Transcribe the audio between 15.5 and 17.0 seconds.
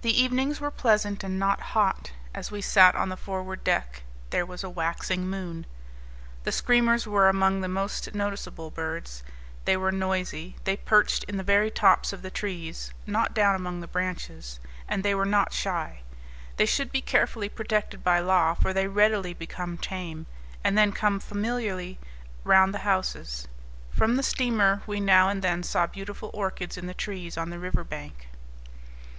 shy. They should